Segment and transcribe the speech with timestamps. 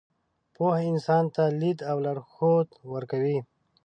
[0.55, 3.39] پوهه انسان ته لید او لارښود ورکوي.